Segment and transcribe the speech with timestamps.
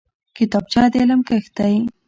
[0.37, 1.73] کتابچه د علم کښت دی